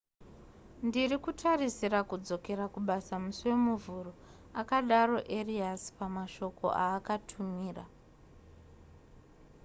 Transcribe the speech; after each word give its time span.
ndiri 0.87 1.15
kutarisira 1.23 1.99
kudzokera 2.09 2.65
kubasa 2.73 3.13
musi 3.23 3.43
wemuvhuro 3.49 4.11
akadaro 4.61 5.17
arias 5.39 5.81
pamashoko 5.97 6.65
aakatumira 6.85 7.83